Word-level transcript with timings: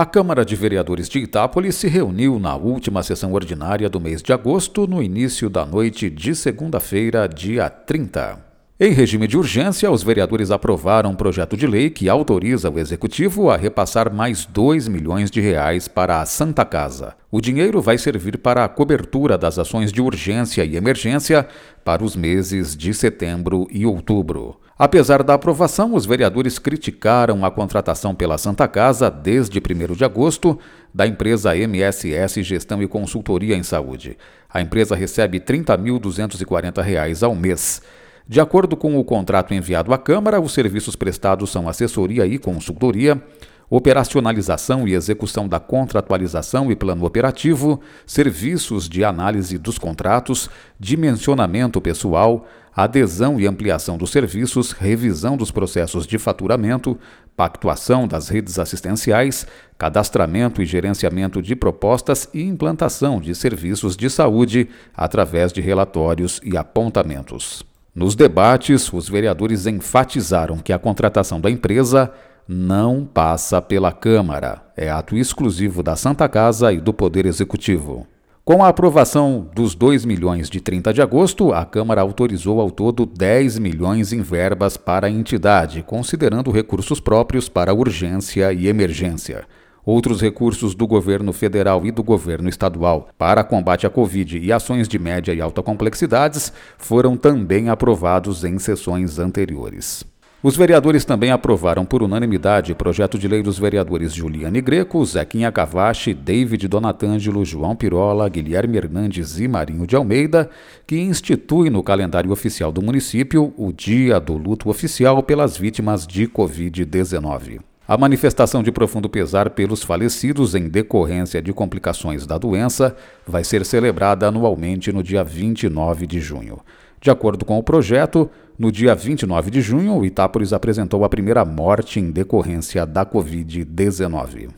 A 0.00 0.06
Câmara 0.06 0.44
de 0.44 0.54
Vereadores 0.54 1.08
de 1.08 1.18
Itápolis 1.18 1.74
se 1.74 1.88
reuniu 1.88 2.38
na 2.38 2.54
última 2.54 3.02
sessão 3.02 3.32
ordinária 3.32 3.90
do 3.90 4.00
mês 4.00 4.22
de 4.22 4.32
agosto, 4.32 4.86
no 4.86 5.02
início 5.02 5.50
da 5.50 5.66
noite 5.66 6.08
de 6.08 6.36
segunda-feira, 6.36 7.28
dia 7.28 7.68
30. 7.68 8.47
Em 8.80 8.92
regime 8.92 9.26
de 9.26 9.36
urgência, 9.36 9.90
os 9.90 10.04
vereadores 10.04 10.52
aprovaram 10.52 11.10
um 11.10 11.16
projeto 11.16 11.56
de 11.56 11.66
lei 11.66 11.90
que 11.90 12.08
autoriza 12.08 12.70
o 12.70 12.78
executivo 12.78 13.50
a 13.50 13.56
repassar 13.56 14.14
mais 14.14 14.46
2 14.46 14.86
milhões 14.86 15.32
de 15.32 15.40
reais 15.40 15.88
para 15.88 16.20
a 16.20 16.26
Santa 16.26 16.64
Casa. 16.64 17.16
O 17.28 17.40
dinheiro 17.40 17.82
vai 17.82 17.98
servir 17.98 18.38
para 18.38 18.64
a 18.64 18.68
cobertura 18.68 19.36
das 19.36 19.58
ações 19.58 19.90
de 19.90 20.00
urgência 20.00 20.64
e 20.64 20.76
emergência 20.76 21.48
para 21.84 22.04
os 22.04 22.14
meses 22.14 22.76
de 22.76 22.94
setembro 22.94 23.66
e 23.68 23.84
outubro. 23.84 24.60
Apesar 24.78 25.24
da 25.24 25.34
aprovação, 25.34 25.96
os 25.96 26.06
vereadores 26.06 26.56
criticaram 26.56 27.44
a 27.44 27.50
contratação 27.50 28.14
pela 28.14 28.38
Santa 28.38 28.68
Casa 28.68 29.10
desde 29.10 29.58
1 29.58 29.96
de 29.96 30.04
agosto 30.04 30.56
da 30.94 31.04
empresa 31.04 31.56
MSS 31.56 32.44
Gestão 32.44 32.80
e 32.80 32.86
Consultoria 32.86 33.56
em 33.56 33.64
Saúde. 33.64 34.16
A 34.48 34.60
empresa 34.60 34.94
recebe 34.94 35.38
R$ 35.38 35.44
30.240 35.44 37.24
ao 37.24 37.34
mês. 37.34 37.82
De 38.30 38.42
acordo 38.42 38.76
com 38.76 38.98
o 38.98 39.04
contrato 39.04 39.54
enviado 39.54 39.90
à 39.90 39.96
Câmara, 39.96 40.38
os 40.38 40.52
serviços 40.52 40.94
prestados 40.94 41.48
são 41.48 41.66
assessoria 41.66 42.26
e 42.26 42.36
consultoria, 42.36 43.22
operacionalização 43.70 44.86
e 44.86 44.92
execução 44.92 45.48
da 45.48 45.58
contratualização 45.58 46.70
e 46.70 46.76
plano 46.76 47.06
operativo, 47.06 47.80
serviços 48.06 48.86
de 48.86 49.02
análise 49.02 49.56
dos 49.56 49.78
contratos, 49.78 50.50
dimensionamento 50.78 51.80
pessoal, 51.80 52.46
adesão 52.76 53.40
e 53.40 53.46
ampliação 53.46 53.96
dos 53.96 54.10
serviços, 54.10 54.72
revisão 54.72 55.34
dos 55.34 55.50
processos 55.50 56.06
de 56.06 56.18
faturamento, 56.18 56.98
pactuação 57.34 58.06
das 58.06 58.28
redes 58.28 58.58
assistenciais, 58.58 59.46
cadastramento 59.78 60.60
e 60.60 60.66
gerenciamento 60.66 61.40
de 61.40 61.56
propostas 61.56 62.28
e 62.34 62.42
implantação 62.42 63.22
de 63.22 63.34
serviços 63.34 63.96
de 63.96 64.10
saúde 64.10 64.68
através 64.94 65.50
de 65.50 65.62
relatórios 65.62 66.42
e 66.44 66.58
apontamentos. 66.58 67.66
Nos 67.98 68.14
debates, 68.14 68.92
os 68.92 69.08
vereadores 69.08 69.66
enfatizaram 69.66 70.58
que 70.58 70.72
a 70.72 70.78
contratação 70.78 71.40
da 71.40 71.50
empresa 71.50 72.12
não 72.46 73.04
passa 73.04 73.60
pela 73.60 73.90
Câmara, 73.90 74.62
é 74.76 74.88
ato 74.88 75.16
exclusivo 75.16 75.82
da 75.82 75.96
Santa 75.96 76.28
Casa 76.28 76.72
e 76.72 76.80
do 76.80 76.94
Poder 76.94 77.26
Executivo. 77.26 78.06
Com 78.44 78.62
a 78.62 78.68
aprovação 78.68 79.50
dos 79.52 79.74
2 79.74 80.04
milhões 80.04 80.48
de 80.48 80.60
30 80.60 80.94
de 80.94 81.02
agosto, 81.02 81.52
a 81.52 81.64
Câmara 81.64 82.00
autorizou 82.00 82.60
ao 82.60 82.70
todo 82.70 83.04
10 83.04 83.58
milhões 83.58 84.12
em 84.12 84.22
verbas 84.22 84.76
para 84.76 85.08
a 85.08 85.10
entidade, 85.10 85.82
considerando 85.82 86.52
recursos 86.52 87.00
próprios 87.00 87.48
para 87.48 87.74
urgência 87.74 88.52
e 88.52 88.68
emergência. 88.68 89.44
Outros 89.90 90.20
recursos 90.20 90.74
do 90.74 90.86
governo 90.86 91.32
federal 91.32 91.86
e 91.86 91.90
do 91.90 92.02
governo 92.02 92.46
estadual 92.46 93.08
para 93.16 93.42
combate 93.42 93.86
à 93.86 93.90
Covid 93.90 94.38
e 94.38 94.52
ações 94.52 94.86
de 94.86 94.98
média 94.98 95.32
e 95.32 95.40
alta 95.40 95.62
complexidades 95.62 96.52
foram 96.76 97.16
também 97.16 97.70
aprovados 97.70 98.44
em 98.44 98.58
sessões 98.58 99.18
anteriores. 99.18 100.04
Os 100.42 100.58
vereadores 100.58 101.06
também 101.06 101.30
aprovaram 101.30 101.86
por 101.86 102.02
unanimidade 102.02 102.70
o 102.70 102.76
projeto 102.76 103.18
de 103.18 103.26
lei 103.26 103.42
dos 103.42 103.58
vereadores 103.58 104.12
Juliane 104.12 104.60
Greco, 104.60 105.02
Zequinha 105.06 105.50
Cavache, 105.50 106.12
David 106.12 106.68
Donatângelo, 106.68 107.42
João 107.42 107.74
Pirola, 107.74 108.28
Guilherme 108.28 108.76
Hernandes 108.76 109.40
e 109.40 109.48
Marinho 109.48 109.86
de 109.86 109.96
Almeida, 109.96 110.50
que 110.86 111.00
institui 111.00 111.70
no 111.70 111.82
calendário 111.82 112.30
oficial 112.30 112.70
do 112.70 112.82
município 112.82 113.54
o 113.56 113.72
Dia 113.72 114.20
do 114.20 114.36
Luto 114.36 114.68
Oficial 114.68 115.22
pelas 115.22 115.56
vítimas 115.56 116.06
de 116.06 116.28
Covid-19. 116.28 117.60
A 117.88 117.96
manifestação 117.96 118.62
de 118.62 118.70
profundo 118.70 119.08
pesar 119.08 119.48
pelos 119.48 119.82
falecidos 119.82 120.54
em 120.54 120.68
decorrência 120.68 121.40
de 121.40 121.54
complicações 121.54 122.26
da 122.26 122.36
doença 122.36 122.94
vai 123.26 123.42
ser 123.42 123.64
celebrada 123.64 124.28
anualmente 124.28 124.92
no 124.92 125.02
dia 125.02 125.24
29 125.24 126.06
de 126.06 126.20
junho. 126.20 126.60
De 127.00 127.10
acordo 127.10 127.46
com 127.46 127.56
o 127.56 127.62
projeto, 127.62 128.30
no 128.58 128.70
dia 128.70 128.94
29 128.94 129.50
de 129.50 129.62
junho, 129.62 129.96
o 129.96 130.04
Itápolis 130.04 130.52
apresentou 130.52 131.02
a 131.02 131.08
primeira 131.08 131.46
morte 131.46 131.98
em 131.98 132.10
decorrência 132.10 132.84
da 132.84 133.06
Covid-19. 133.06 134.50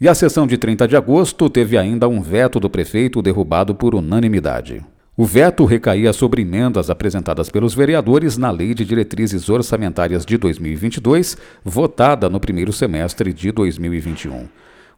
E 0.00 0.08
a 0.08 0.14
sessão 0.14 0.46
de 0.46 0.56
30 0.56 0.88
de 0.88 0.96
agosto 0.96 1.50
teve 1.50 1.76
ainda 1.76 2.08
um 2.08 2.22
veto 2.22 2.58
do 2.58 2.70
prefeito 2.70 3.20
derrubado 3.20 3.74
por 3.74 3.94
unanimidade. 3.94 4.82
O 5.20 5.26
veto 5.26 5.66
recaía 5.66 6.14
sobre 6.14 6.40
emendas 6.40 6.88
apresentadas 6.88 7.50
pelos 7.50 7.74
vereadores 7.74 8.38
na 8.38 8.50
Lei 8.50 8.72
de 8.72 8.86
Diretrizes 8.86 9.50
Orçamentárias 9.50 10.24
de 10.24 10.38
2022, 10.38 11.36
votada 11.62 12.30
no 12.30 12.40
primeiro 12.40 12.72
semestre 12.72 13.30
de 13.30 13.52
2021. 13.52 14.48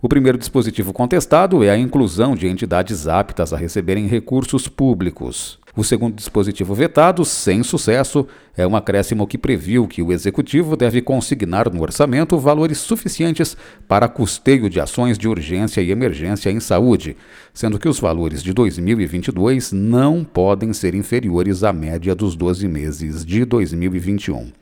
O 0.01 0.09
primeiro 0.09 0.39
dispositivo 0.39 0.93
contestado 0.93 1.65
é 1.65 1.71
a 1.71 1.77
inclusão 1.77 2.37
de 2.37 2.47
entidades 2.47 3.09
aptas 3.09 3.53
a 3.53 3.57
receberem 3.57 4.07
recursos 4.07 4.69
públicos. 4.69 5.59
O 5.75 5.83
segundo 5.83 6.15
dispositivo 6.15 6.75
vetado, 6.75 7.25
sem 7.25 7.63
sucesso, 7.63 8.27
é 8.55 8.67
um 8.67 8.77
acréscimo 8.77 9.27
que 9.27 9.39
previu 9.39 9.89
que 9.89 10.03
o 10.03 10.13
Executivo 10.13 10.77
deve 10.77 11.01
consignar 11.01 11.73
no 11.73 11.81
orçamento 11.81 12.39
valores 12.39 12.77
suficientes 12.77 13.57
para 13.89 14.07
custeio 14.07 14.69
de 14.69 14.79
ações 14.79 15.17
de 15.17 15.27
urgência 15.27 15.81
e 15.81 15.91
emergência 15.91 16.51
em 16.51 16.61
saúde, 16.61 17.17
sendo 17.55 17.79
que 17.79 17.89
os 17.89 17.99
valores 17.99 18.43
de 18.43 18.53
2022 18.53 19.73
não 19.73 20.23
podem 20.23 20.75
ser 20.75 20.95
inferiores 20.95 21.65
à 21.65 21.73
média 21.73 22.15
dos 22.15 22.37
12 22.37 22.69
meses 22.69 23.25
de 23.25 23.43
2021. 23.47 24.53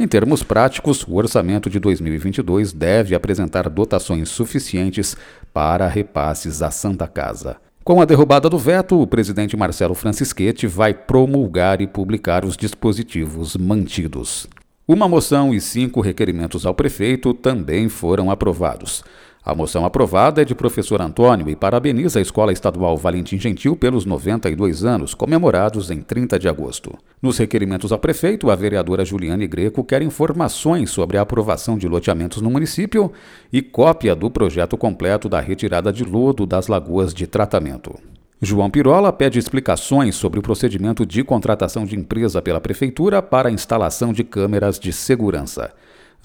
Em 0.00 0.08
termos 0.08 0.42
práticos, 0.42 1.06
o 1.06 1.14
orçamento 1.14 1.70
de 1.70 1.78
2022 1.78 2.72
deve 2.72 3.14
apresentar 3.14 3.68
dotações 3.68 4.28
suficientes 4.28 5.16
para 5.52 5.86
repasses 5.86 6.60
à 6.60 6.72
Santa 6.72 7.06
Casa. 7.06 7.69
Com 7.90 8.00
a 8.00 8.04
derrubada 8.04 8.48
do 8.48 8.56
veto, 8.56 9.00
o 9.02 9.04
presidente 9.04 9.56
Marcelo 9.56 9.96
Francischetti 9.96 10.64
vai 10.68 10.94
promulgar 10.94 11.80
e 11.80 11.88
publicar 11.88 12.44
os 12.44 12.56
dispositivos 12.56 13.56
mantidos. 13.56 14.46
Uma 14.86 15.08
moção 15.08 15.52
e 15.52 15.60
cinco 15.60 16.00
requerimentos 16.00 16.64
ao 16.64 16.72
prefeito 16.72 17.34
também 17.34 17.88
foram 17.88 18.30
aprovados. 18.30 19.02
A 19.42 19.54
moção 19.54 19.86
aprovada 19.86 20.42
é 20.42 20.44
de 20.44 20.54
professor 20.54 21.00
Antônio 21.00 21.48
e 21.48 21.56
parabeniza 21.56 22.18
a 22.18 22.22
Escola 22.22 22.52
Estadual 22.52 22.94
Valentim 22.98 23.38
Gentil 23.38 23.74
pelos 23.74 24.04
92 24.04 24.84
anos, 24.84 25.14
comemorados 25.14 25.90
em 25.90 26.02
30 26.02 26.38
de 26.38 26.46
agosto. 26.46 26.98
Nos 27.22 27.38
requerimentos 27.38 27.90
ao 27.90 27.98
prefeito, 27.98 28.50
a 28.50 28.54
vereadora 28.54 29.02
Juliane 29.02 29.46
Greco 29.46 29.82
quer 29.82 30.02
informações 30.02 30.90
sobre 30.90 31.16
a 31.16 31.22
aprovação 31.22 31.78
de 31.78 31.88
loteamentos 31.88 32.42
no 32.42 32.50
município 32.50 33.10
e 33.50 33.62
cópia 33.62 34.14
do 34.14 34.30
projeto 34.30 34.76
completo 34.76 35.26
da 35.26 35.40
retirada 35.40 35.90
de 35.90 36.04
lodo 36.04 36.44
das 36.44 36.68
lagoas 36.68 37.14
de 37.14 37.26
tratamento. 37.26 37.98
João 38.42 38.70
Pirola 38.70 39.10
pede 39.10 39.38
explicações 39.38 40.16
sobre 40.16 40.38
o 40.38 40.42
procedimento 40.42 41.06
de 41.06 41.24
contratação 41.24 41.86
de 41.86 41.96
empresa 41.96 42.42
pela 42.42 42.60
Prefeitura 42.60 43.22
para 43.22 43.48
a 43.48 43.52
instalação 43.52 44.12
de 44.12 44.22
câmeras 44.22 44.78
de 44.78 44.92
segurança. 44.92 45.72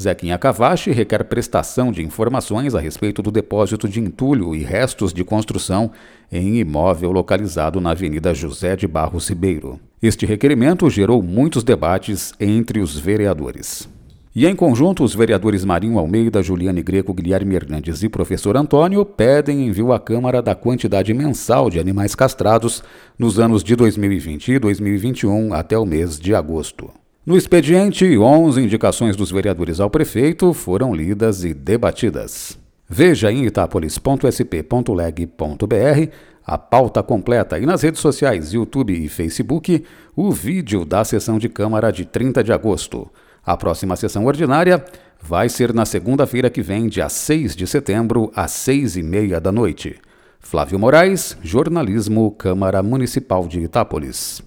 Zequinha 0.01 0.37
Cavache 0.37 0.91
requer 0.91 1.23
prestação 1.23 1.91
de 1.91 2.03
informações 2.03 2.75
a 2.75 2.79
respeito 2.79 3.21
do 3.21 3.31
depósito 3.31 3.87
de 3.87 4.01
entulho 4.01 4.53
e 4.53 4.61
restos 4.61 5.13
de 5.13 5.23
construção 5.23 5.91
em 6.29 6.57
imóvel 6.57 7.11
localizado 7.11 7.79
na 7.79 7.91
Avenida 7.91 8.33
José 8.33 8.75
de 8.75 8.87
Barros 8.87 9.29
Ribeiro. 9.29 9.79
Este 10.03 10.25
requerimento 10.25 10.89
gerou 10.89 11.23
muitos 11.23 11.63
debates 11.63 12.33
entre 12.39 12.79
os 12.81 12.99
vereadores. 12.99 13.87
E 14.35 14.45
em 14.45 14.53
conjunto, 14.53 15.01
os 15.01 15.15
vereadores 15.15 15.63
Marinho 15.63 15.97
Almeida, 15.97 16.43
Juliane 16.43 16.83
Greco, 16.83 17.13
Guilherme 17.13 17.55
Hernandes 17.55 18.03
e 18.03 18.09
professor 18.09 18.57
Antônio 18.57 19.05
pedem 19.05 19.65
envio 19.65 19.93
à 19.93 19.99
Câmara 19.99 20.41
da 20.41 20.53
quantidade 20.53 21.13
mensal 21.13 21.69
de 21.69 21.79
animais 21.79 22.13
castrados 22.13 22.83
nos 23.17 23.39
anos 23.39 23.63
de 23.63 23.77
2020 23.77 24.51
e 24.51 24.59
2021 24.59 25.53
até 25.53 25.77
o 25.77 25.85
mês 25.85 26.19
de 26.19 26.35
agosto. 26.35 26.91
No 27.25 27.35
expediente, 27.35 28.15
11 28.15 28.61
indicações 28.61 29.15
dos 29.15 29.31
vereadores 29.31 29.79
ao 29.79 29.89
prefeito 29.89 30.53
foram 30.53 30.93
lidas 30.93 31.43
e 31.43 31.55
debatidas. 31.55 32.55
Veja 32.87 33.31
em 33.31 33.45
itapolis.sp.leg.br 33.45 36.11
a 36.45 36.57
pauta 36.59 37.01
completa 37.01 37.57
e 37.57 37.65
nas 37.65 37.81
redes 37.81 37.99
sociais 37.99 38.53
YouTube 38.53 38.93
e 38.93 39.09
Facebook 39.09 39.83
o 40.15 40.31
vídeo 40.31 40.85
da 40.85 41.03
sessão 41.03 41.39
de 41.39 41.49
Câmara 41.49 41.91
de 41.91 42.05
30 42.05 42.43
de 42.43 42.53
agosto. 42.53 43.09
A 43.43 43.57
próxima 43.57 43.95
sessão 43.95 44.25
ordinária 44.25 44.85
vai 45.19 45.49
ser 45.49 45.73
na 45.73 45.83
segunda-feira 45.83 46.51
que 46.51 46.61
vem, 46.61 46.87
dia 46.87 47.09
6 47.09 47.55
de 47.55 47.65
setembro, 47.65 48.31
às 48.35 48.51
seis 48.51 48.95
e 48.95 49.01
meia 49.01 49.41
da 49.41 49.51
noite. 49.51 49.95
Flávio 50.39 50.77
Moraes, 50.77 51.35
Jornalismo, 51.41 52.29
Câmara 52.29 52.83
Municipal 52.83 53.47
de 53.47 53.61
Itápolis. 53.61 54.43